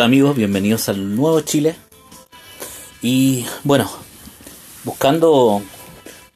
[0.00, 1.76] Hola amigos, bienvenidos al nuevo Chile.
[3.02, 3.90] Y bueno,
[4.82, 5.60] buscando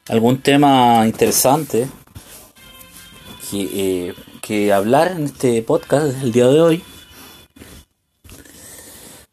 [0.07, 1.87] algún tema interesante
[3.49, 4.13] que,
[4.47, 6.83] eh, hablar en este podcast el día de hoy,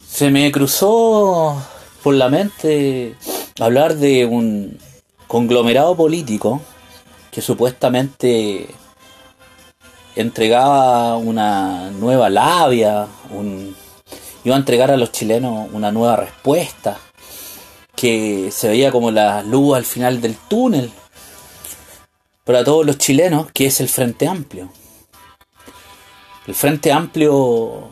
[0.03, 1.63] se me cruzó
[2.03, 3.17] por la mente
[3.61, 4.79] hablar de un
[5.27, 6.63] conglomerado político
[7.31, 8.67] que supuestamente
[10.17, 13.77] entregaba una nueva labia, un,
[14.45, 16.99] iba a entregar a los chilenos una nueva respuesta,
[17.95, 20.91] que se veía como la luz al final del túnel
[22.45, 24.71] para todos los chilenos, que es el Frente Amplio.
[26.47, 27.91] El Frente Amplio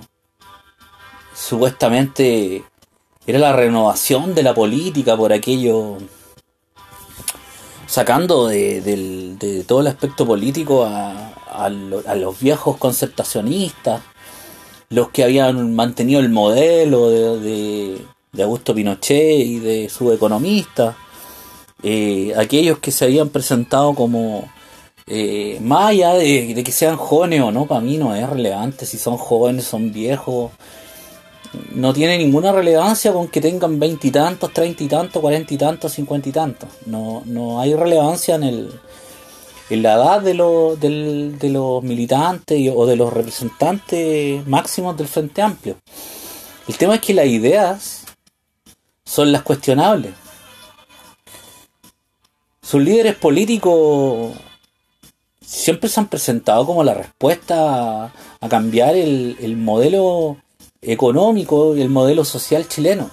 [1.35, 2.65] supuestamente
[3.27, 5.99] era la renovación de la política por aquello
[7.91, 14.03] sacando de, todo el aspecto político a, los viejos concertacionistas,
[14.91, 18.05] los que habían mantenido el modelo de,
[18.39, 20.97] Augusto Pinochet y de su economista,
[21.83, 24.51] eh, aquellos que se habían presentado como
[25.07, 28.85] eh, más allá de, de, que sean jóvenes o no, para mí no es relevante
[28.85, 30.51] si son jóvenes, son viejos,
[31.73, 36.29] no tiene ninguna relevancia con que tengan veintitantos, treinta y tantos, cuarenta y tantos, cincuenta
[36.29, 36.69] y tantos.
[36.87, 38.81] No, no hay relevancia en el
[39.71, 40.35] en la edad de,
[41.39, 45.77] de los militantes o de los representantes máximos del Frente Amplio.
[46.69, 48.05] El tema es que las ideas
[49.05, 50.13] son las cuestionables.
[52.63, 54.37] Sus líderes políticos
[55.41, 60.37] siempre se han presentado como la respuesta a, cambiar el, el modelo
[60.83, 63.11] económico y el modelo social chileno.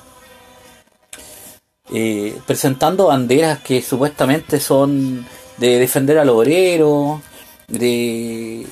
[1.89, 5.25] Eh, presentando banderas que supuestamente son
[5.57, 7.21] de defender al obrero,
[7.67, 8.65] de,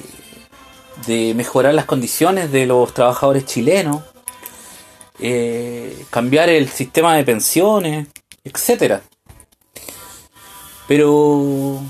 [1.08, 4.04] de mejorar las condiciones de los trabajadores chilenos,
[5.20, 8.08] eh, cambiar el sistema de pensiones,
[8.44, 9.02] etcétera.
[10.88, 11.82] Pero,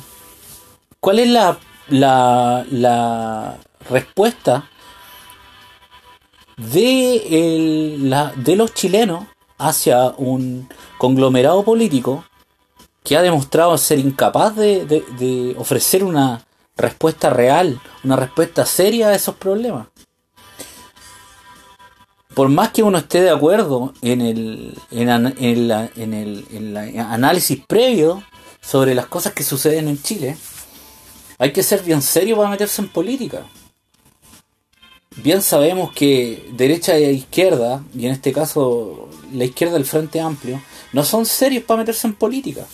[0.99, 1.57] ¿cuál es la,
[1.89, 3.57] la, la
[3.89, 4.69] respuesta
[6.57, 9.25] de, la, de los chilenos
[9.57, 12.23] hacia un conglomerado político
[13.05, 16.45] que ha demostrado ser incapaz de, de, ofrecer una
[16.75, 19.87] respuesta real, una respuesta seria a esos problemas.
[22.33, 26.75] Por más que uno esté de acuerdo en el, en, en, la, en el, en
[26.75, 28.21] el análisis previo
[28.59, 30.35] sobre las cosas que suceden en Chile,
[31.37, 33.45] hay que ser bien serio para meterse en política
[35.17, 40.61] bien sabemos que derecha e izquierda, y en este caso la izquierda del Frente Amplio,
[40.93, 42.65] no son serios para meterse en política.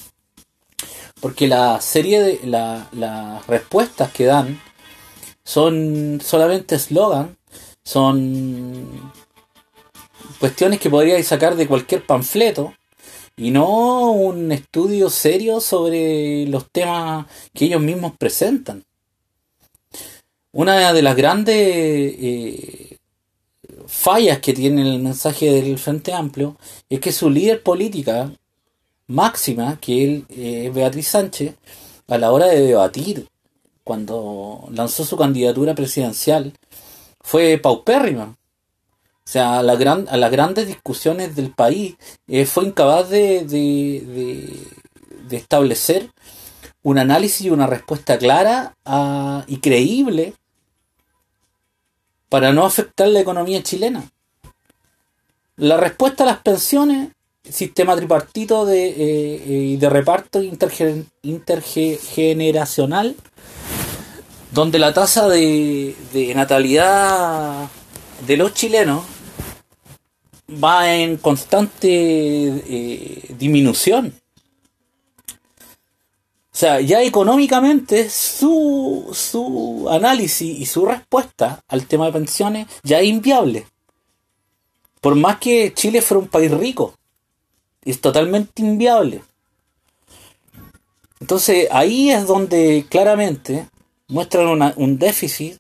[1.21, 4.59] Porque la serie de las respuestas que dan
[5.43, 7.37] son solamente eslogan,
[7.83, 9.11] son
[10.39, 12.73] cuestiones que podríais sacar de cualquier panfleto
[13.37, 18.83] y no un estudio serio sobre los temas que ellos mismos presentan.
[20.51, 22.97] Una de las grandes eh,
[23.87, 26.57] fallas que tiene el mensaje del Frente Amplio
[26.89, 28.31] es que su líder política
[29.11, 31.55] máxima, que él eh, Beatriz Sánchez,
[32.07, 33.27] a la hora de debatir,
[33.83, 36.53] cuando lanzó su candidatura presidencial,
[37.19, 38.37] fue paupérrima.
[39.23, 41.95] O sea, a, la gran, a las grandes discusiones del país
[42.27, 46.11] eh, fue incapaz de, de, establecer
[46.83, 48.75] un análisis y una respuesta clara
[49.47, 50.33] y creíble
[52.27, 54.03] para no afectar la economía chilena.
[55.55, 57.11] La respuesta a las pensiones,
[57.49, 63.15] sistema tripartito de, eh, eh, de reparto intergeneracional,
[64.51, 67.69] donde la tasa de, de natalidad
[68.25, 69.03] de los chilenos
[70.63, 74.13] va en constante eh, disminución.
[76.53, 82.99] O sea, ya económicamente su, su análisis y su respuesta al tema de pensiones ya
[82.99, 83.65] es inviable.
[84.99, 86.93] Por más que Chile fuera un país rico,
[87.83, 89.21] es totalmente inviable.
[91.19, 93.67] Entonces ahí es donde claramente
[94.07, 95.57] muestran un déficit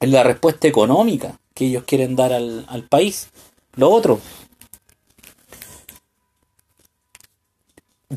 [0.00, 3.28] en la respuesta económica que ellos quieren dar al, al país.
[3.76, 4.20] Lo otro,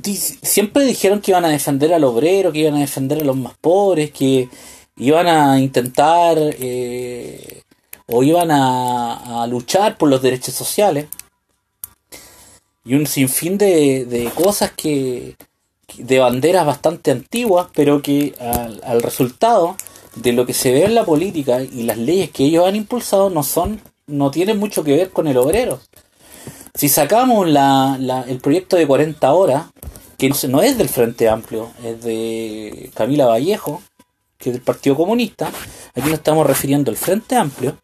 [0.01, 3.57] siempre dijeron que iban a defender al obrero, que iban a defender a los más
[3.57, 4.49] pobres, que
[4.97, 7.63] iban a intentar eh,
[8.07, 11.07] o iban a, luchar por los derechos sociales.
[12.85, 15.35] Y un sinfín de, de cosas que,
[15.97, 19.75] de banderas bastante antiguas, pero que al, al, resultado
[20.15, 23.29] de lo que se ve en la política y las leyes que ellos han impulsado
[23.29, 25.79] no son no tiene mucho que ver con el obrero.
[26.73, 29.65] Si sacamos el proyecto de 40 horas,
[30.17, 33.81] que no es del Frente Amplio, es de Camila Vallejo,
[34.37, 35.51] que es del Partido Comunista,
[35.95, 37.77] aquí nos estamos refiriendo al Frente Amplio,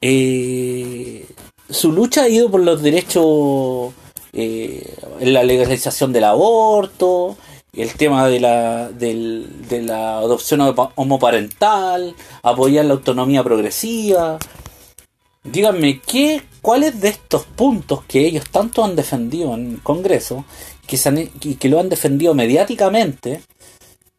[0.00, 1.26] eh,
[1.68, 3.92] su lucha ha ido por los derechos,
[4.32, 7.36] eh, la legalización del aborto,
[7.72, 10.60] el tema de la, de la adopción
[10.94, 14.38] homoparental, apoyar la autonomía progresiva.
[15.42, 20.44] Díganme, ¿qué, ¿cuáles de estos puntos que ellos tanto han defendido en el Congreso
[20.86, 20.98] que
[21.42, 23.42] y que lo han defendido mediáticamente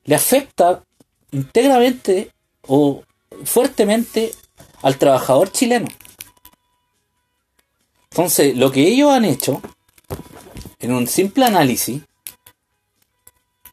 [0.04, 0.84] le afecta
[1.32, 2.32] íntegramente
[2.68, 3.02] o
[3.44, 4.34] fuertemente
[4.82, 5.88] al trabajador chileno?
[8.16, 9.62] Entonces, lo que ellos han hecho,
[10.80, 12.02] en un simple análisis,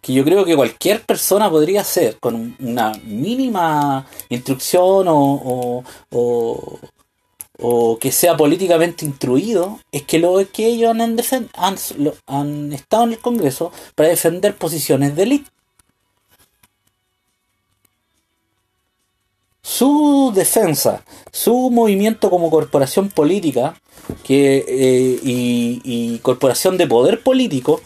[0.00, 8.11] que yo creo que cualquier persona podría hacer con una mínima instrucción o, o, que
[8.11, 11.03] sea políticamente instruido, es que lo que ellos han,
[11.55, 11.77] han,
[12.27, 15.50] han estado en el Congreso para defender posiciones de élite.
[19.62, 23.81] Su defensa, su movimiento como corporación política
[24.25, 27.81] que, eh, y, y corporación de poder político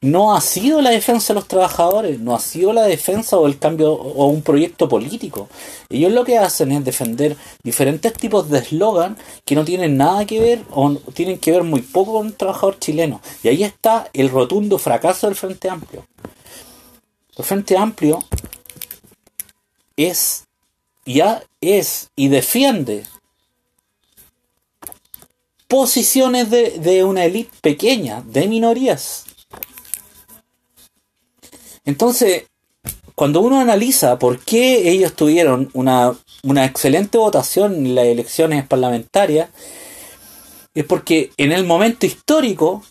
[0.00, 3.58] no ha sido la defensa de los trabajadores, no ha sido la defensa o el
[3.58, 5.48] cambio o un proyecto político.
[5.88, 10.40] Ellos lo que hacen es defender diferentes tipos de eslogan que no tienen nada que
[10.40, 13.20] ver o tienen que ver muy poco con el trabajador chileno.
[13.42, 16.06] Y ahí está el rotundo fracaso del Frente Amplio.
[17.36, 18.20] El Frente Amplio
[19.96, 20.44] es,
[21.14, 23.04] ya es y defiende
[25.66, 29.24] posiciones de, de una élite pequeña, de minorías.
[31.84, 32.44] Entonces,
[33.18, 36.14] cuando uno analiza por qué ellos tuvieron una,
[36.64, 39.50] excelente votación en las elecciones parlamentarias,
[40.72, 42.84] es porque en el momento histórico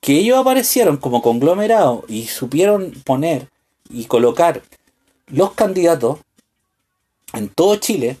[0.00, 3.48] que ellos aparecieron como conglomerado y supieron poner
[3.90, 4.62] y colocar
[5.26, 6.20] los candidatos
[7.32, 8.18] en todo Chile,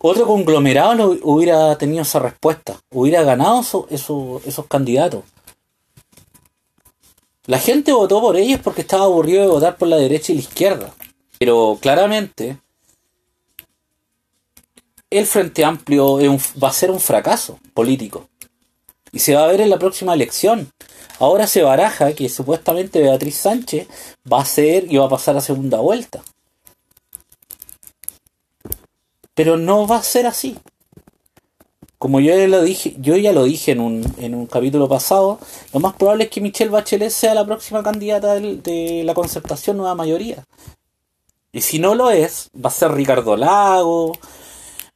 [0.00, 5.24] otro conglomerado hubiera tenido esa respuesta, hubiera ganado esos candidatos.
[7.46, 10.42] La gente votó por ellos porque estaba aburrido de votar por la derecha y la
[10.42, 10.94] izquierda.
[11.38, 12.58] Pero claramente
[15.10, 16.18] el Frente Amplio
[16.62, 18.28] va a ser un fracaso político.
[19.12, 20.70] Y se va a ver en la próxima elección.
[21.18, 23.88] Ahora se baraja que supuestamente Beatriz Sánchez
[24.32, 26.22] va a ser y va a pasar a segunda vuelta.
[29.40, 30.58] Pero no va a ser así
[31.96, 35.38] como yo ya lo dije, yo ya lo dije en un, en un capítulo pasado,
[35.72, 39.94] lo más probable es que Michelle Bachelet sea la próxima candidata de, la concertación nueva
[39.94, 40.44] mayoría.
[41.52, 44.12] Y si no lo es, va a ser Ricardo Lago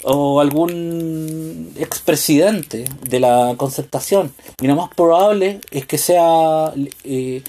[0.05, 4.35] o algún expresidente de la concertación.
[4.61, 6.71] Y lo más probable es que sea
[7.05, 7.43] eh,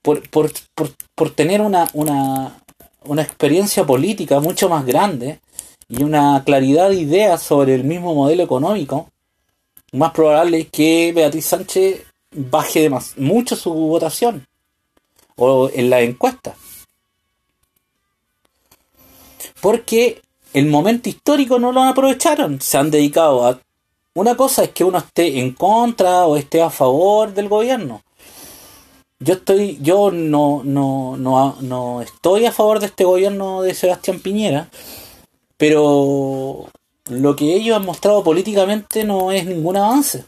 [0.00, 2.62] por, por, por, por, tener una, una,
[3.04, 5.40] una experiencia política mucho más grande
[5.88, 9.08] y una claridad de ideas sobre el mismo modelo económico,
[9.92, 14.46] más probable es que Beatriz Sánchez baje mucho su votación
[15.36, 16.54] o en la encuesta.
[19.62, 20.20] Porque
[20.52, 23.60] el momento histórico no lo aprovecharon, se han dedicado a...
[24.14, 28.02] Una cosa es que uno esté en contra o esté a favor del gobierno.
[29.20, 34.20] Yo estoy, yo no, no, no, no estoy a favor de este gobierno de Sebastián
[34.20, 34.68] Piñera,
[35.58, 36.70] pero
[37.10, 40.24] lo que ellos han mostrado políticamente no es ningún avance.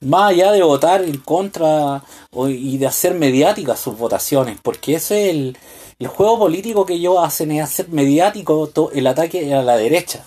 [0.00, 2.04] Más allá de votar en contra
[2.48, 5.58] y de hacer mediáticas sus votaciones, porque ese es el,
[5.98, 10.26] el juego político que ellos hacen, es hacer mediático el ataque a la derecha.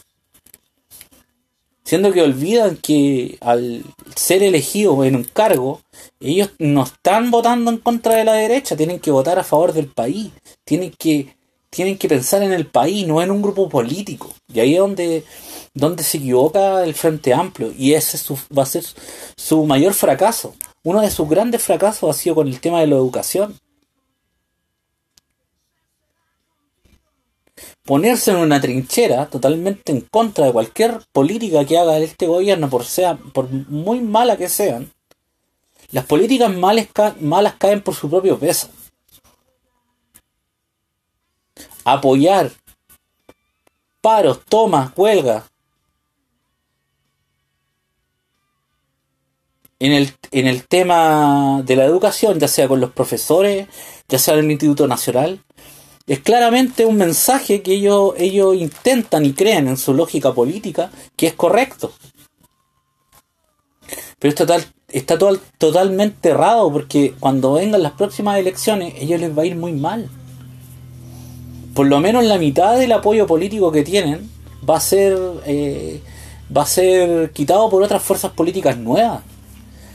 [1.84, 3.84] Siendo que olvidan que al
[4.16, 5.82] ser elegidos en un cargo,
[6.20, 9.88] ellos no están votando en contra de la derecha, tienen que votar a favor del
[9.88, 10.32] país,
[10.66, 11.37] tienen que
[11.70, 14.34] tienen que pensar en el país, no en un grupo político.
[14.52, 15.24] Y ahí es donde,
[15.74, 17.74] donde se equivoca el Frente Amplio.
[17.78, 18.18] Y ese
[18.58, 18.84] va a ser
[19.36, 20.56] su mayor fracaso.
[20.84, 23.58] Uno de sus grandes fracasos ha sido con el tema de la educación.
[27.84, 32.86] Ponerse en una trinchera totalmente en contra de cualquier política que haga este gobierno, por,
[32.86, 34.92] sea, por muy mala que sean.
[35.92, 38.70] Las políticas malas caen por su propio peso
[41.88, 42.52] apoyar
[44.02, 45.46] paros, tomas, huelgas.
[49.80, 53.68] En el, en el tema de la educación, ya sea con los profesores,
[54.10, 55.44] ya sea en el Instituto Nacional,
[56.08, 61.28] es claramente un mensaje que ellos, ellos intentan y creen en su lógica política que
[61.28, 61.94] es correcto.
[64.20, 65.18] Pero está, tal, está
[65.58, 70.10] totalmente errado porque cuando vengan las próximas elecciones, ellos les va a ir muy mal.
[71.78, 74.28] Por lo menos la mitad del apoyo político que tienen
[74.68, 75.16] va a ser,
[75.46, 76.02] eh,
[76.50, 79.22] va a ser quitado por otras fuerzas políticas nuevas.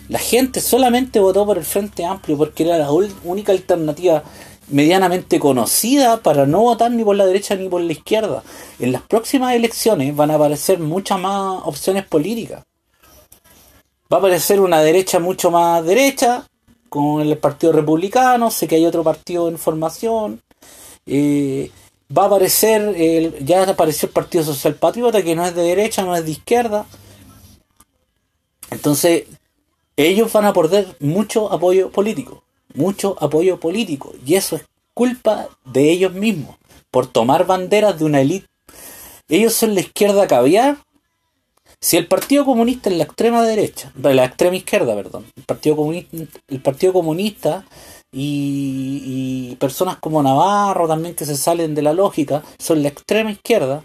[0.08, 4.22] La gente solamente votó por el Frente Amplio porque era la única alternativa
[4.68, 8.44] medianamente conocida para no votar ni por la derecha ni por la izquierda.
[8.78, 12.62] En las próximas elecciones van a aparecer muchas más opciones políticas.
[14.12, 16.46] Va a aparecer una derecha mucho más derecha,
[16.88, 20.40] con el Partido Republicano, sé que hay otro partido en formación.
[21.06, 21.70] Eh,
[22.16, 26.04] va a aparecer, el, ya apareció el Partido Social Patriota, que no es de derecha,
[26.04, 26.86] no es de izquierda.
[28.70, 29.24] Entonces,
[29.96, 32.42] ellos van a perder mucho apoyo político,
[32.74, 34.12] mucho apoyo político.
[34.24, 34.62] Y eso es
[34.94, 36.56] culpa de ellos mismos,
[36.90, 38.46] por tomar banderas de una élite.
[39.28, 40.78] Ellos son la izquierda caviar
[41.82, 46.16] si el Partido Comunista es la extrema derecha, la extrema izquierda, perdón, el Partido Comunista,
[46.48, 47.64] el Partido Comunista
[48.12, 53.84] y, personas como Navarro también que se salen de la lógica son la extrema izquierda,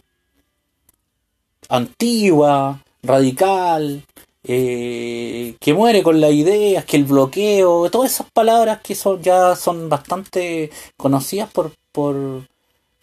[1.69, 4.03] antigua, radical,
[4.43, 9.55] eh, que muere con las ideas, que el bloqueo, todas esas palabras que son ya
[9.55, 12.43] son bastante conocidas por por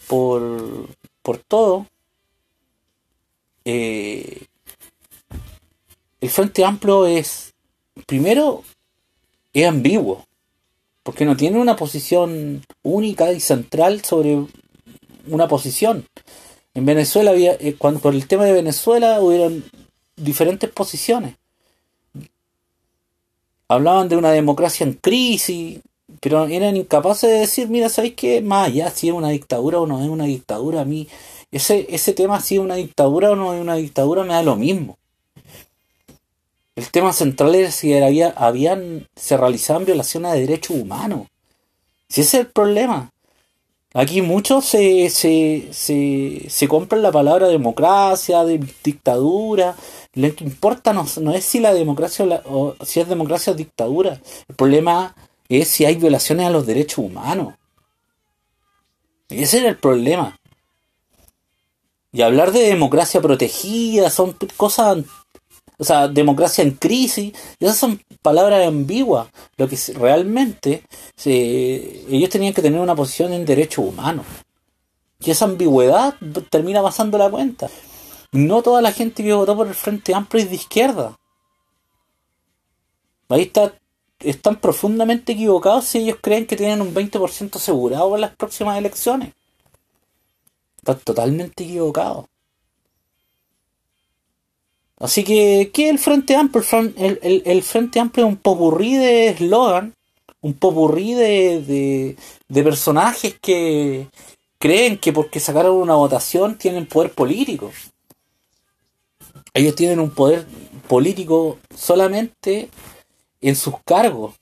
[0.07, 0.89] por,
[1.23, 1.87] por todo.
[3.65, 4.47] Eh,
[6.21, 7.55] el Frente Amplio es,
[8.07, 8.63] primero,
[9.53, 10.27] es ambiguo,
[11.05, 14.47] porque no tiene una posición única y central sobre
[15.29, 16.07] una posición.
[16.73, 19.63] En Venezuela había, eh, cuando por el tema de Venezuela hubieron
[20.17, 21.37] diferentes posiciones.
[23.69, 25.81] Hablaban de una democracia en crisis,
[26.21, 28.41] pero eran incapaces de decir, mira, ¿sabéis qué?
[28.41, 31.07] Más allá, si es una dictadura o no es una dictadura, a mí,
[31.51, 34.57] ese, ese tema, si es una dictadura o no es una dictadura, me da lo
[34.57, 34.97] mismo.
[36.77, 41.29] El tema central era si había, habían, se realizaban violaciones de derechos humanos.
[42.09, 43.13] Si ese es el problema.
[43.97, 49.77] Aquí muchos se, se, se, se compran la palabra democracia, de dictadura.
[50.15, 54.21] Lo que importa no, es si la democracia o, si es democracia o dictadura.
[54.49, 55.15] El problema
[55.49, 57.55] es si hay violaciones a los derechos humanos.
[59.29, 60.37] Ese era el problema.
[62.13, 64.99] Y hablar de democracia protegida son cosas
[65.79, 69.29] o sea, democracia en crisis, esas son palabras ambiguas.
[69.57, 70.85] Lo que realmente
[71.25, 74.27] ellos tenían que tener una posición en derechos humanos.
[75.21, 76.15] Y esa ambigüedad
[76.51, 77.69] termina pasando la cuenta.
[78.33, 81.19] No toda la gente que votó por el Frente Amplio es de izquierda.
[83.29, 83.75] Ahí está,
[84.21, 89.33] están profundamente equivocados si ellos creen que tienen un 20% asegurado en las próximas elecciones.
[90.77, 92.27] Están totalmente equivocados.
[95.05, 96.65] Así que, ¿qué es el Frente Amplio?
[96.97, 99.93] El, Frente Amplio es un popurrí de eslogan,
[100.41, 102.17] un popurrí de,
[102.49, 104.09] de, personajes que
[104.59, 107.71] creen que porque sacaron una votación tienen poder político.
[109.53, 110.47] Ellos tienen un poder
[110.89, 112.71] político solamente
[113.43, 114.33] en sus cargos,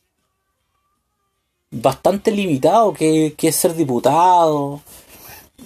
[1.73, 4.81] bastante limitado, que, que es ser diputado,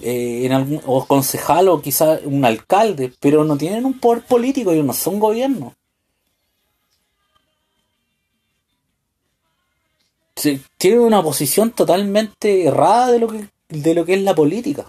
[0.01, 4.73] eh, en algún, o concejal o quizá un alcalde, pero no tienen un poder político,
[4.73, 5.73] y no son gobierno.
[10.77, 14.87] tienen una posición totalmente errada de lo que, de lo que es la política.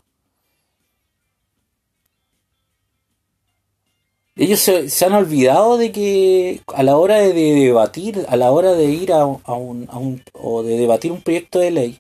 [4.37, 8.85] Ellos se, han olvidado de que a la hora de, debatir, a la hora de
[8.85, 9.25] ir a, a,
[9.55, 11.99] un, a un, o de debatir un proyecto de ley,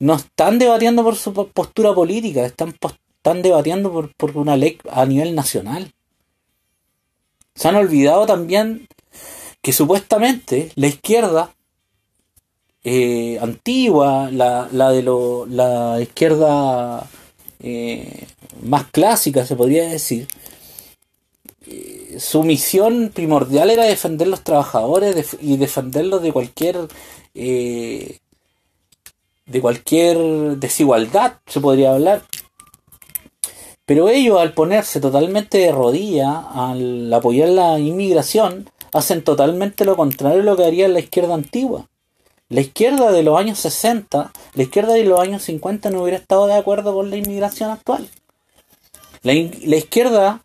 [0.00, 2.74] no están debatiendo por su postura política, están,
[3.16, 5.92] están debatiendo por, una ley a nivel nacional.
[7.54, 8.88] Se han olvidado también
[9.60, 11.54] que supuestamente la izquierda
[12.82, 15.02] eh, antigua, la, de
[15.48, 17.06] la izquierda
[17.60, 18.26] eh,
[18.62, 20.28] más clásica, se podría decir,
[21.66, 26.88] eh, su misión primordial era defender los trabajadores y defenderlos de cualquier
[29.50, 30.16] de cualquier
[30.56, 32.22] desigualdad, se podría hablar.
[33.84, 40.38] Pero ellos, al ponerse totalmente de rodilla, al apoyar la inmigración, hacen totalmente lo contrario
[40.38, 41.88] de lo que haría la izquierda antigua.
[42.48, 46.46] La izquierda de los años 60, la izquierda de los años 50 no hubiera estado
[46.46, 48.08] de acuerdo con la inmigración actual.
[49.22, 50.42] La, izquierda,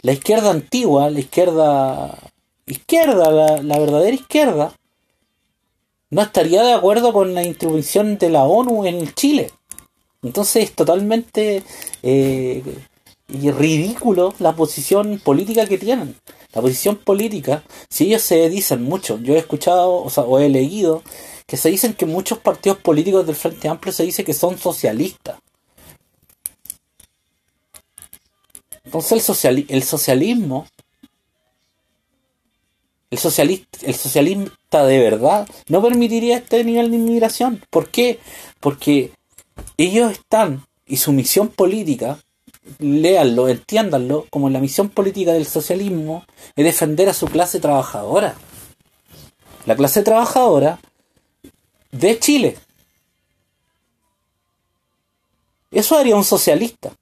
[0.00, 2.18] la izquierda antigua, la izquierda
[2.66, 4.72] izquierda, la, la verdadera izquierda,
[6.10, 9.50] no estaría de acuerdo con la intervención de la ONU en Chile.
[10.22, 11.62] Entonces es totalmente
[12.02, 12.62] eh,
[13.28, 16.16] ridículo la posición política que tienen.
[16.52, 20.48] La posición política, si ellos se dicen mucho, yo he escuchado o, sea, o he
[20.48, 21.02] leído
[21.46, 25.38] que se dicen que muchos partidos políticos del Frente Amplio se dice que son socialistas.
[28.84, 30.66] Entonces el, el socialismo,
[33.10, 37.62] el, socialista, el socialista de verdad, no permitiría este nivel de inmigración.
[37.70, 38.18] ¿Por qué?
[38.60, 39.12] Porque
[39.76, 42.18] ellos están, y su misión política,
[42.78, 46.24] léanlo, entiéndanlo, como la misión política del socialismo
[46.56, 48.34] es defender a su clase trabajadora.
[49.66, 50.78] La clase trabajadora
[51.92, 52.58] de Chile.
[55.70, 56.92] Eso haría un socialista.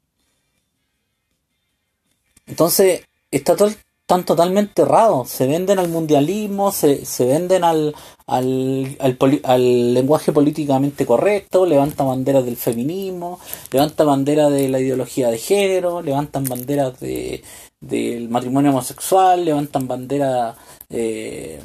[2.46, 3.72] Entonces, está todo,
[4.04, 5.30] están totalmente errados.
[5.30, 7.94] Se venden al mundialismo, se, se venden al,
[8.26, 8.98] al,
[9.44, 13.40] al, lenguaje políticamente correcto, levantan banderas del feminismo,
[13.72, 17.42] levantan banderas de la ideología de género, levantan banderas de,
[17.80, 20.56] del matrimonio homosexual, levantan banderas...
[20.90, 21.60] Eh,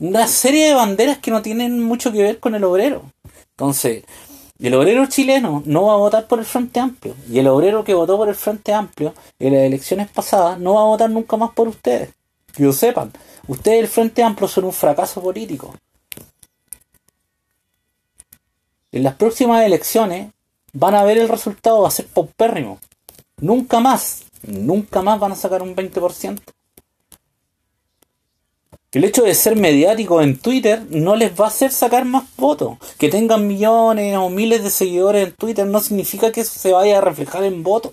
[0.00, 3.04] una serie de banderas que no tienen mucho que ver con el obrero.
[3.50, 4.04] Entonces,
[4.60, 7.14] el obrero chileno no va a votar por el Frente Amplio.
[7.28, 10.82] Y el obrero que votó por el Frente Amplio en las elecciones pasadas no va
[10.82, 12.10] a votar nunca más por ustedes.
[12.54, 13.12] Que lo sepan.
[13.48, 15.74] Ustedes el Frente Amplio son un fracaso político.
[18.92, 20.32] En las próximas elecciones
[20.72, 22.78] van a ver el resultado, va a ser paupérrimo.
[23.38, 26.40] Nunca más, nunca más van a sacar un 20%.
[28.94, 32.78] El hecho de ser mediático en Twitter no les va a hacer sacar más votos.
[32.96, 36.98] Que tengan millones o miles de seguidores en Twitter no significa que eso se vaya
[36.98, 37.92] a reflejar en votos.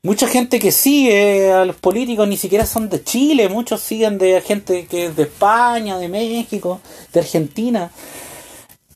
[0.00, 4.40] Mucha gente que sigue a los políticos ni siquiera son de Chile, muchos siguen de
[4.40, 6.80] gente que es de España, de México,
[7.12, 7.90] de Argentina.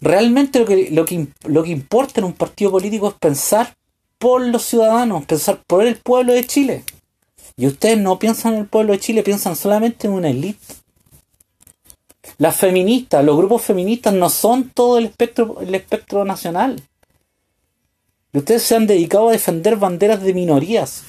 [0.00, 3.76] Realmente lo que, lo que, lo que importa en un partido político es pensar
[4.16, 6.84] por los ciudadanos, pensar por el pueblo de Chile.
[7.56, 10.74] Y ustedes no piensan en el pueblo de Chile, piensan solamente en una élite.
[12.38, 16.82] Las feministas, los grupos feministas no son todo el espectro, el espectro nacional.
[18.32, 21.02] Y ustedes se han dedicado a defender banderas de minorías.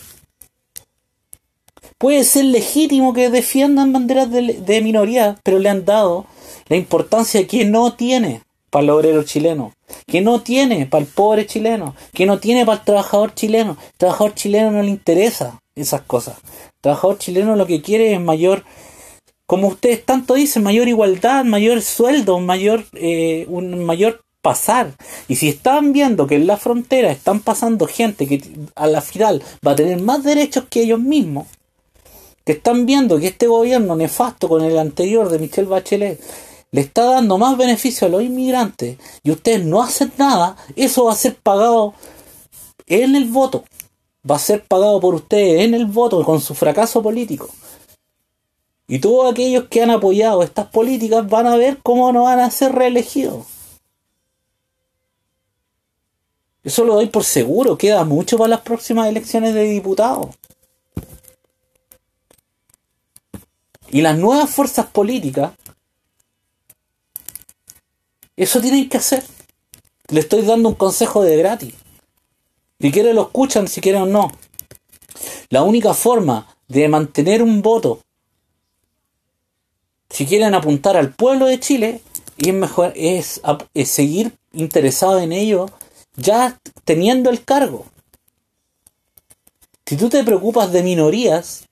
[1.98, 6.26] Puede ser legítimo que defiendan banderas de, de minorías, pero le han dado
[6.68, 9.74] la importancia que no tiene para el obrero chileno,
[10.06, 13.78] que no tiene para el pobre chileno, que no tiene para el trabajador chileno.
[13.80, 16.38] El trabajador chileno no le interesa esas cosas.
[16.38, 18.64] El trabajador chileno lo que quiere es mayor,
[19.46, 24.94] como ustedes tanto dicen, mayor igualdad, mayor sueldo, mayor, eh, un mayor pasar.
[25.28, 28.42] Y si están viendo que en la frontera están pasando gente que
[28.76, 31.48] a la final va a tener más derechos que ellos mismos,
[32.46, 36.20] que están viendo que este gobierno nefasto con el anterior de Michelle Bachelet
[36.72, 41.14] le está dando más beneficio a los inmigrantes y ustedes no hacen nada, eso va
[41.14, 41.94] a ser pagado
[42.88, 43.64] en el voto
[44.30, 47.50] va a ser pagado por ustedes en el voto con su fracaso político.
[48.88, 52.52] Y todos aquellos que han apoyado estas políticas van a ver cómo no van a
[52.52, 53.46] ser reelegidos.
[56.64, 60.28] Eso lo doy por seguro, queda mucho para las próximas elecciones de diputados.
[63.90, 65.52] Y las nuevas fuerzas políticas,
[68.36, 69.24] eso tienen que hacer.
[70.08, 71.83] Le estoy dando un consejo de gratis.
[72.84, 74.30] Si quieren lo escuchan, si quieren no.
[75.48, 78.02] La única forma de mantener un voto,
[80.10, 82.02] si quieren apuntar al pueblo de Chile,
[82.36, 83.40] es mejor es,
[83.86, 85.68] seguir interesado en ello
[86.18, 87.86] ya teniendo el cargo.
[89.86, 91.70] Si tú te preocupas de minorías,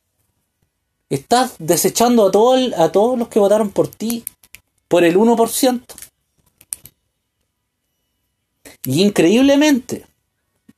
[1.10, 4.24] estás desechando a, todo a todos los que votaron por ti,
[4.88, 5.82] por el 1%.
[8.86, 10.06] Y increíblemente,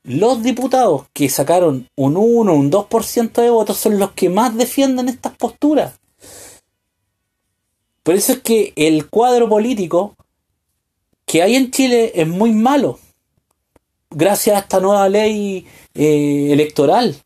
[0.04, 5.08] los diputados que sacaron un 1, un 2% de votos son los que más defienden
[5.08, 5.98] estas posturas.
[8.02, 10.14] Por eso es que el cuadro político
[11.24, 12.98] que hay en Chile es muy malo,
[14.10, 17.16] gracias a esta nueva ley eh, electoral,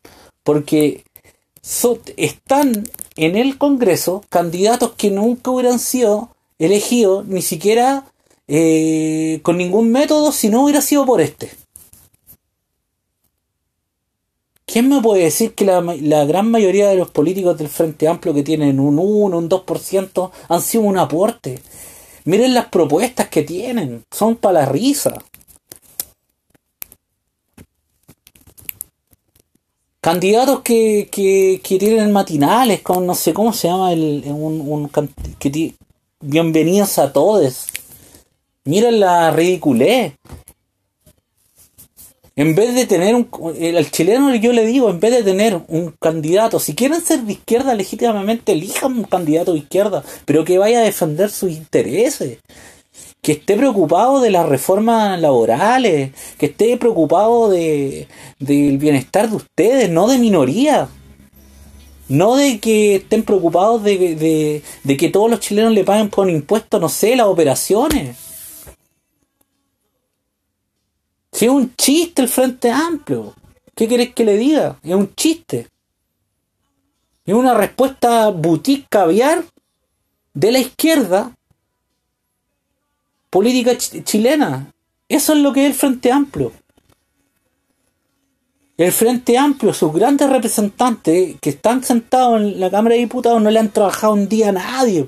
[0.43, 1.03] porque
[2.15, 8.05] están en el Congreso candidatos que nunca hubieran sido elegidos, ni siquiera
[8.47, 11.51] eh, con ningún método, si no hubiera sido por este.
[14.71, 18.43] ¿Quién me puede decir que la, gran mayoría de los políticos del Frente Amplio que
[18.43, 21.59] tienen un 1, un 2% han sido un aporte?
[22.25, 25.17] Miren las propuestas que tienen, son para la risa.
[30.01, 34.91] Candidatos que, que, que tienen matinales, con no sé cómo se llama, el, un, un,
[36.19, 37.65] bienvenidos a todos.
[38.65, 40.13] Miren la ridiculez.
[42.39, 43.27] En vez de tener un.
[43.75, 47.33] Al chileno yo le digo, en vez de tener un candidato, si quieren ser de
[47.33, 52.37] izquierda legítimamente, elijan un candidato de izquierda, pero que vaya a defender sus intereses.
[53.21, 58.07] Que esté preocupado de las reformas laborales, que esté preocupado de,
[58.39, 60.87] del bienestar de ustedes, no de minoría.
[62.07, 66.29] No de que estén preocupados de, de, de que todos los chilenos le paguen por
[66.29, 68.28] impuestos, no sé, las operaciones.
[71.41, 73.33] Es un chiste el Frente Amplio,
[73.73, 74.77] ¿qué querés que le diga?
[74.83, 75.69] Es un chiste.
[77.25, 79.45] Es una respuesta boutique caviar
[80.33, 81.33] de la izquierda
[83.29, 84.73] política chilena.
[85.07, 86.51] Eso es lo que es el Frente Amplio.
[88.77, 93.49] El Frente Amplio, sus grandes representantes que están sentados en la Cámara de Diputados no
[93.49, 95.05] le han trabajado un día a nadie.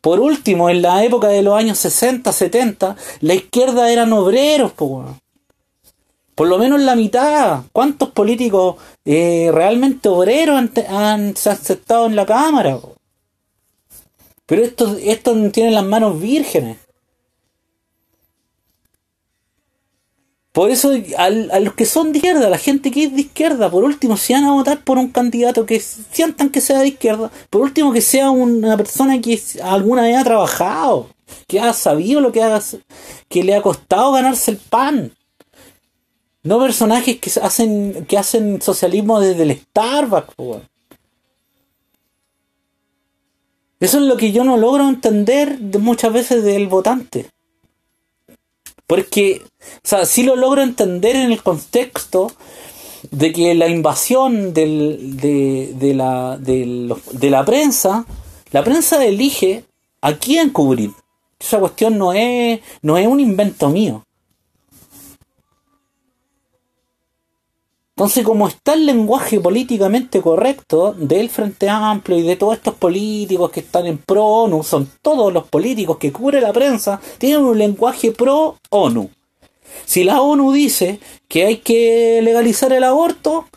[0.00, 6.48] Por último, en la época de los años 60, 70, la izquierda eran obreros, por
[6.48, 7.62] lo menos la mitad.
[7.72, 12.78] ¿Cuántos políticos eh, realmente obreros han, se han aceptado en la Cámara?
[14.46, 16.78] Pero estos, estos tienen las manos vírgenes.
[20.56, 23.84] Por eso, a los que son de izquierda, la gente que es de izquierda, por
[23.84, 27.60] último, si van a votar por un candidato que sientan que sea de izquierda, por
[27.60, 31.10] último, que sea una persona que alguna vez ha trabajado,
[31.46, 32.58] que ha sabido lo que, ha,
[33.28, 35.12] que le ha costado ganarse el pan.
[36.42, 40.36] No personajes que hacen, que hacen socialismo desde el Starbucks.
[43.78, 47.28] Eso es lo que yo no logro entender muchas veces del votante.
[48.86, 52.32] Porque, o sea, sí lo logro entender en el contexto
[53.10, 58.06] de que la invasión del, de, de, la, de, de la prensa,
[58.52, 59.64] la prensa elige
[60.00, 60.92] a quién cubrir.
[61.38, 64.05] Esa cuestión no es, no es un invento mío.
[67.96, 73.50] Entonces, como está el lenguaje políticamente correcto del Frente Amplio y de todos estos políticos
[73.50, 78.12] que están en pro-ONU, son todos los políticos que cubre la prensa, tienen un lenguaje
[78.12, 79.08] pro-ONU.
[79.86, 83.48] Si la ONU dice que hay que legalizar el aborto,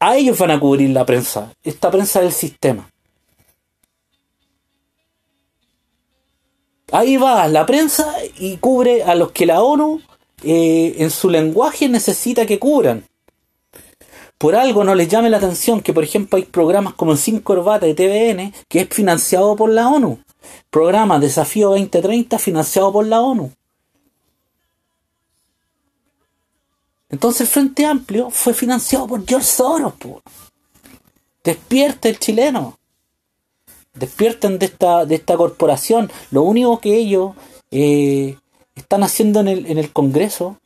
[0.00, 2.90] a ellos van a cubrir la prensa, esta prensa del sistema.
[6.90, 10.00] Ahí va la prensa y cubre a los que la ONU
[10.42, 13.04] eh, en su lenguaje necesita que cubran
[14.38, 17.86] por algo no les llame la atención que, por ejemplo, hay programas como Sin Corbata
[17.86, 20.18] de TVN que es financiado por la ONU.
[20.70, 23.50] Programa Desafío 2030 financiado por la ONU.
[27.08, 29.94] Entonces el Frente Amplio fue financiado por George Soros.
[31.42, 32.78] Despierta el chileno.
[33.94, 36.10] Despierten de esta, de esta corporación.
[36.30, 37.32] Lo único que ellos
[37.70, 38.36] eh,
[38.74, 40.58] están haciendo en el, en el Congreso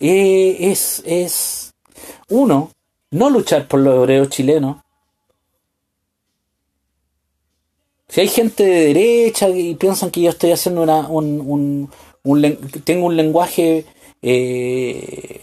[0.00, 1.74] eh, es, es,
[2.28, 2.70] uno,
[3.10, 4.78] no luchar por los obreros chilenos.
[8.08, 11.90] Si hay gente de derecha y piensan que yo estoy haciendo una, un,
[12.84, 13.84] tengo un lenguaje
[14.22, 15.42] eh,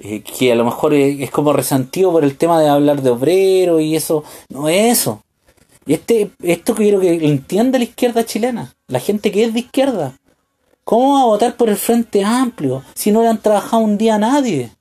[0.00, 3.80] eh, que a lo mejor es, como resentido por el tema de hablar de obreros
[3.82, 5.22] y eso, no es eso.
[5.86, 10.14] Este, esto quiero que entienda la izquierda chilena, la gente que es de izquierda.
[10.84, 14.16] ¿Cómo va a votar por el Frente Amplio si no le han trabajado un día
[14.16, 14.72] a nadie?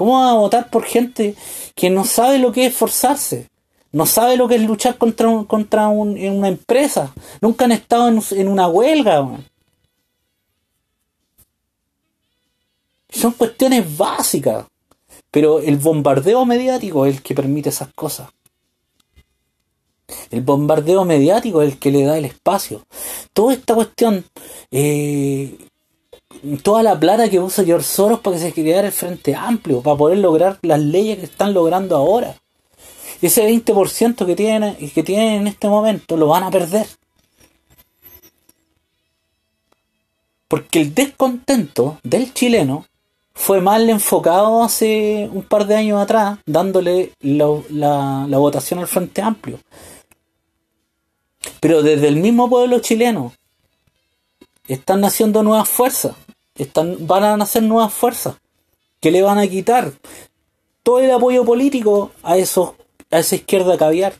[0.00, 1.34] ¿Cómo va a votar por gente
[1.74, 3.50] que no sabe lo que es esforzarse?
[3.92, 7.12] No sabe lo que es luchar contra, contra una empresa.
[7.42, 9.28] Nunca han estado en, una huelga.
[13.10, 14.64] Son cuestiones básicas.
[15.30, 18.30] Pero el bombardeo mediático es el que permite esas cosas.
[20.30, 22.86] El bombardeo mediático es el que le da el espacio.
[23.34, 24.24] Toda esta cuestión
[24.70, 25.58] eh,
[26.62, 29.96] toda la plata que usa George Soros para que se creara el Frente Amplio, para
[29.96, 32.36] poder lograr las leyes que están logrando ahora.
[33.20, 36.86] Ese 20% que tienen, que tienen en este momento lo van a perder.
[40.48, 42.86] Porque el descontento del chileno
[43.34, 49.22] fue mal enfocado hace un par de años atrás, dándole la, la votación al Frente
[49.22, 49.58] Amplio.
[51.60, 53.32] Pero desde el mismo pueblo chileno
[54.68, 56.14] están naciendo nuevas fuerzas,
[56.54, 58.36] están, van a nacer nuevas fuerzas
[59.00, 59.92] que le van a quitar
[60.82, 62.72] todo el apoyo político a, esos,
[63.10, 64.14] a esa izquierda caviar.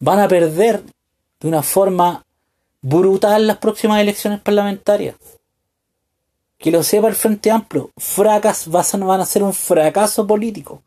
[0.00, 0.82] Van a perder
[1.40, 2.24] de una forma
[2.80, 5.16] brutal las próximas elecciones parlamentarias.
[6.58, 10.82] Que lo sepa el Frente Amplio, fracas, van a ser un fracaso político.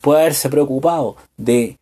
[0.00, 1.78] Puede haberse preocupado de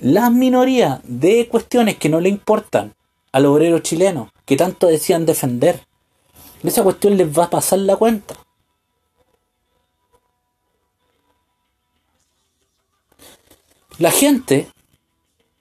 [0.00, 2.94] las minorías, de cuestiones que no le importan
[3.32, 5.86] al obrero chileno que tanto decían defender.
[6.62, 8.36] Esa cuestión les va a pasar la cuenta.
[13.98, 14.68] La gente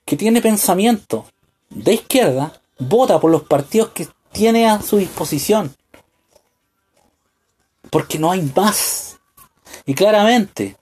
[0.06, 1.26] que tiene pensamiento
[1.70, 5.76] de izquierda vota por los partidos que tiene a su disposición.
[7.90, 9.20] Porque no hay más.
[9.86, 10.78] Y claramente,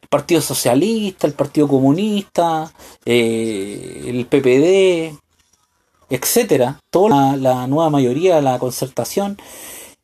[0.00, 2.72] el Partido Socialista, el Partido Comunista,
[3.04, 5.18] eh, el PPD,
[6.10, 9.36] etcétera, toda la, nueva mayoría, la concertación,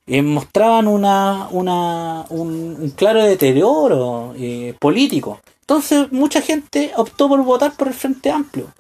[0.07, 5.41] eh, mostraban una, una, un, claro deterioro eh, político.
[5.61, 8.73] Entonces mucha gente optó por votar por el Frente Amplio.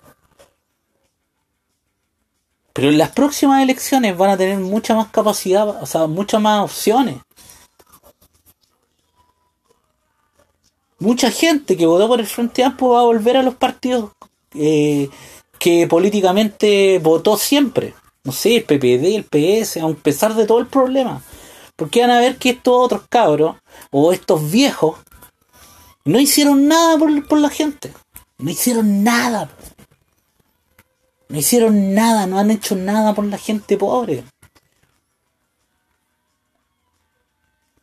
[2.72, 6.64] Pero en las próximas elecciones van a tener mucha más capacidad, o sea, muchas más
[6.64, 7.16] opciones.
[10.98, 14.10] Mucha gente que votó por el Frente Amplio va a volver a los partidos
[14.54, 15.08] eh,
[15.60, 17.94] que políticamente votó siempre.
[18.24, 21.22] No sé, el PPD, el PS, a pesar de todo el problema.
[21.76, 23.56] Porque van a ver que estos otros cabros,
[23.90, 24.98] o estos viejos,
[26.04, 27.92] no hicieron nada por, por la gente.
[28.38, 29.50] No hicieron nada.
[31.28, 34.24] No hicieron nada, no han hecho nada por la gente pobre.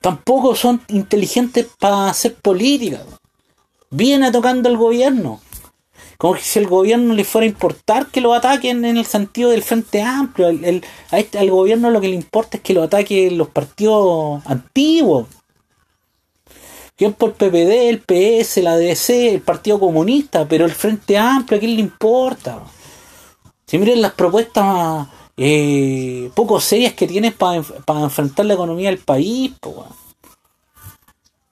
[0.02, 3.04] Tampoco son inteligentes para hacer política.
[3.92, 5.42] Viene tocando el gobierno.
[6.18, 9.52] Como que si el gobierno le fuera a importar que lo ataquen en el sentido
[9.52, 10.48] del Frente Amplio.
[10.48, 14.42] El, a este, al gobierno lo que le importa es que lo ataquen los partidos
[14.46, 15.28] antiguos.
[16.98, 21.60] Bien por PPD, el PS, la DC, el Partido Comunista, pero el Frente Amplio, ¿a
[21.60, 22.64] quién le importa?
[23.68, 29.52] Si miren las propuestas eh, poco serias que tienes para enfrentar la economía del país,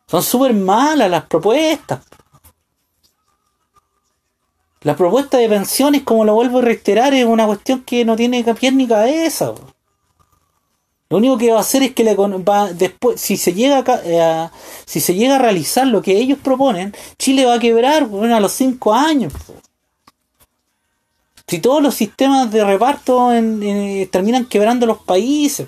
[0.08, 2.00] son súper malas las propuestas.
[4.86, 8.44] La propuesta de pensiones, como lo vuelvo a reiterar, es una cuestión que no tiene
[8.44, 9.56] pie ni cabeza.
[11.10, 14.50] Lo único que va a hacer es que va, después, si se llega a, eh,
[14.86, 18.52] si se llega a realizar lo que ellos proponen, Chile va a quebrar a los
[18.52, 19.34] cinco años.
[21.48, 23.30] Si todos los sistemas de reparto
[24.12, 25.68] terminan quebrando los países.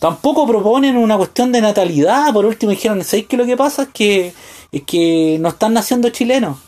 [0.00, 2.32] Tampoco proponen una cuestión de natalidad.
[2.32, 4.34] Por último dijeron, ¿sabéis que lo que pasa es que
[4.72, 6.58] es que no están naciendo chilenos.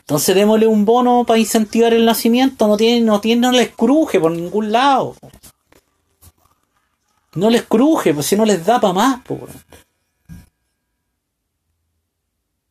[0.00, 4.20] Entonces démosle un bono para incentivar el nacimiento, no tiene, no tiene, no les cruje
[4.20, 5.16] por ningún lado.
[7.34, 9.20] No les cruje, pues si no les da para más.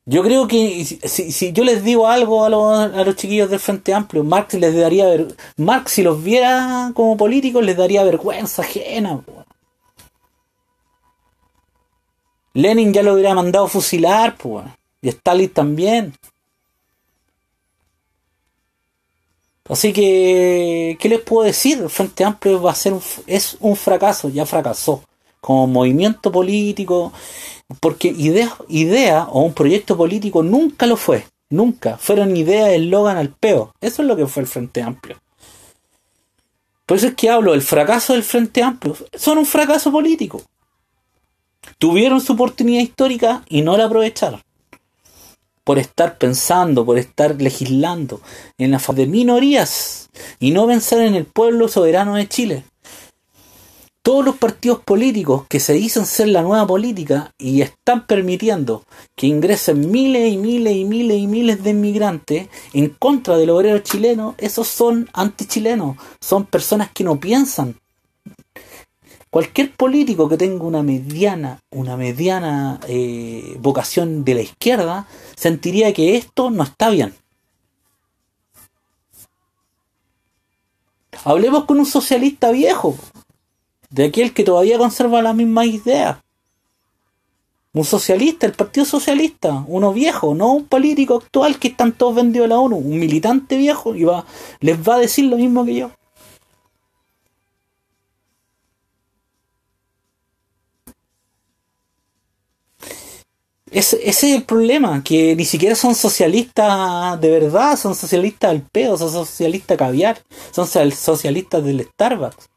[0.08, 3.60] Yo creo que si, si, yo les digo algo a los, a los chiquillos del
[3.60, 8.62] Frente Amplio, Marx les daría ver, Marx si los viera como políticos les daría vergüenza
[8.62, 9.24] ajena.
[12.56, 14.65] Lenin ya lo hubiera mandado fusilar, pues.
[15.02, 16.13] Y Stalin también.
[19.68, 21.80] Así que, ¿qué les puedo decir?
[21.80, 22.94] El Frente Amplio va a ser
[23.28, 25.04] es un fracaso, ya fracasó.
[25.41, 27.12] Como movimiento político,
[27.82, 31.26] porque idea, idea o un proyecto político nunca lo fue.
[31.50, 31.98] Nunca.
[31.98, 33.74] Fueron ideas, eslogan al peo.
[33.82, 35.20] Eso es lo que fue el Frente Amplio.
[36.86, 38.96] Por eso es que hablo del fracaso del Frente Amplio.
[39.13, 40.41] Son un fracaso político.
[41.78, 44.41] Tuvieron su oportunidad histórica y no la aprovecharon.
[45.63, 48.21] Por estar pensando, por estar legislando
[48.58, 52.63] en la de minorías y no pensar en el pueblo soberano de Chile.
[54.04, 58.84] Todos los partidos políticos que se dicen ser la nueva política y están permitiendo
[59.15, 63.80] que ingresen miles y miles y miles y miles de inmigrantes en contra del obrero
[63.80, 67.80] chileno, esos son antichilenos, son personas que no piensan
[69.36, 76.15] Cualquier político que tenga una mediana, una mediana eh, vocación de la izquierda, sentiría que
[76.15, 77.13] esto no está bien.
[81.26, 82.95] Hablemos con un socialista viejo,
[83.89, 86.19] de aquel que todavía conserva las mismas ideas.
[87.74, 92.45] Un socialista, el Partido Socialista, uno viejo, no un político actual que están todos vendidos
[92.45, 94.26] a la ONU, un militante viejo y va,
[94.62, 95.91] les va a decir lo mismo que yo.
[103.75, 108.97] Ese, es el problema, que ni siquiera son socialistas de verdad, son socialistas al pedo,
[108.97, 110.17] son socialistas caviar,
[110.51, 112.49] son socialistas del Starbucks.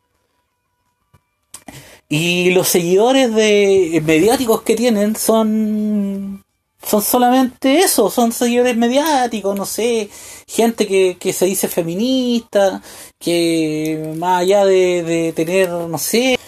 [2.08, 6.44] Y los seguidores de mediáticos que tienen son
[6.84, 10.08] son solamente eso, son seguidores mediáticos, no sé,
[10.46, 12.80] gente que, que se dice feminista,
[13.18, 16.38] que más allá de, de tener, no sé,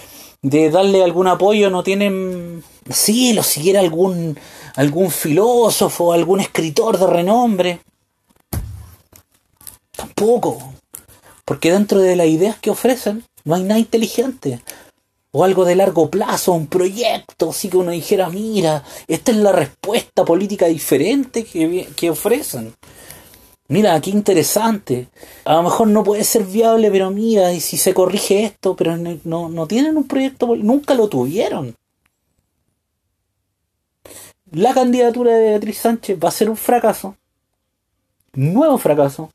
[0.42, 4.38] de darle algún apoyo, no tienen, sí, lo siguiera algún
[4.76, 7.80] algún filósofo, algún escritor de renombre.
[10.14, 10.72] poco.
[11.44, 14.60] Porque dentro de las ideas que ofrecen no hay nada inteligente.
[15.32, 19.52] O algo de largo plazo, un proyecto, así que uno dijera, mira, esta es la
[19.52, 22.74] respuesta política diferente que, que ofrecen.
[23.70, 25.06] Mira, qué interesante.
[25.44, 28.96] A lo mejor no puede ser viable, pero mira, y si se corrige esto, pero
[28.96, 31.76] no, no tienen un proyecto, nunca lo tuvieron.
[34.52, 37.16] La candidatura de Beatriz Sánchez va a ser un fracaso,
[38.32, 39.30] nuevo fracaso,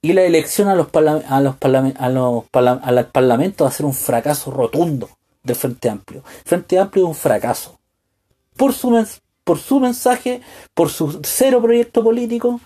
[0.00, 4.50] y la elección a los, a a los al Parlamento va a ser un fracaso
[4.50, 5.08] rotundo
[5.42, 6.22] del Frente Amplio.
[6.44, 7.80] Frente Amplio es un fracaso.
[8.56, 9.06] Por su,
[9.42, 10.40] por su mensaje,
[10.72, 12.60] por su cero proyecto político,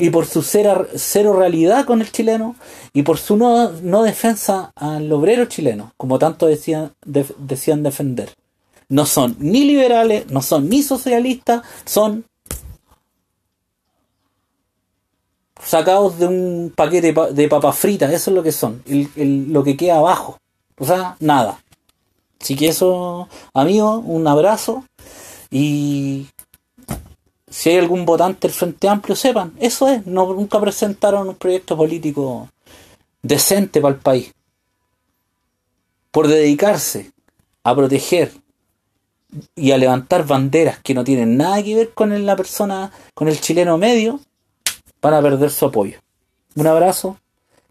[0.00, 0.86] y por su cero,
[1.34, 2.56] realidad con el chileno
[2.94, 8.30] y por su no, no defensa al obrero chileno, como tanto decían, decían defender.
[8.90, 12.26] No son ni liberales, no son ni socialistas, son
[15.64, 18.82] sacados de un paquete de papas fritas, eso es lo que son,
[19.16, 20.38] lo que queda abajo.
[20.78, 21.62] O sea, nada.
[22.40, 24.84] Así que eso, amigos, un abrazo
[25.50, 26.26] y
[27.50, 31.76] si hay algún votante del Frente Amplio, sepan, eso es, no, nunca presentaron un proyecto
[31.76, 32.48] político
[33.22, 34.32] decente para el país.
[36.10, 37.12] Por dedicarse
[37.62, 38.32] a proteger
[39.54, 43.40] y a levantar banderas que no tienen nada que ver con la persona, con el
[43.40, 44.20] chileno medio,
[45.00, 45.98] van a perder su apoyo.
[46.56, 47.16] Un abrazo,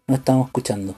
[0.06, 0.96] nos estamos escuchando.